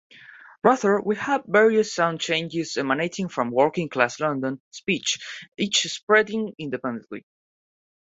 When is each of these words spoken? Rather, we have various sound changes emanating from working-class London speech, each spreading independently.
Rather, 0.63 0.99
we 0.99 1.15
have 1.15 1.43
various 1.45 1.93
sound 1.93 2.19
changes 2.19 2.75
emanating 2.75 3.29
from 3.29 3.51
working-class 3.51 4.19
London 4.19 4.59
speech, 4.71 5.19
each 5.59 5.81
spreading 5.83 6.55
independently. 6.57 7.23